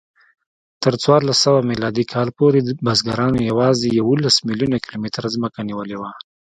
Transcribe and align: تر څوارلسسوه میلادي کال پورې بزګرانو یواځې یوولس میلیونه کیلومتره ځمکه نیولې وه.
تر 0.83 0.93
څوارلسسوه 1.03 1.61
میلادي 1.71 2.05
کال 2.13 2.29
پورې 2.37 2.59
بزګرانو 2.85 3.39
یواځې 3.49 3.87
یوولس 3.99 4.35
میلیونه 4.47 4.77
کیلومتره 4.85 5.27
ځمکه 5.35 5.59
نیولې 5.69 5.97
وه. 6.01 6.11